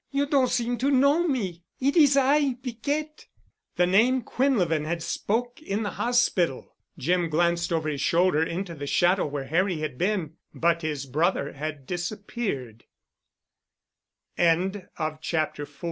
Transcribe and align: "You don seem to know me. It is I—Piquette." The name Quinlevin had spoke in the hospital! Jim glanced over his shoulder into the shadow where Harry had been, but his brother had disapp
"You 0.09 0.25
don 0.25 0.47
seem 0.47 0.79
to 0.79 0.89
know 0.89 1.27
me. 1.27 1.61
It 1.79 1.95
is 1.95 2.17
I—Piquette." 2.17 3.27
The 3.75 3.85
name 3.85 4.23
Quinlevin 4.23 4.83
had 4.83 5.03
spoke 5.03 5.61
in 5.61 5.83
the 5.83 5.91
hospital! 5.91 6.75
Jim 6.97 7.29
glanced 7.29 7.71
over 7.71 7.87
his 7.87 8.01
shoulder 8.01 8.41
into 8.41 8.73
the 8.73 8.87
shadow 8.87 9.27
where 9.27 9.45
Harry 9.45 9.77
had 9.77 9.99
been, 9.99 10.37
but 10.55 10.81
his 10.81 11.05
brother 11.05 11.53
had 11.53 11.85
disapp 11.85 12.81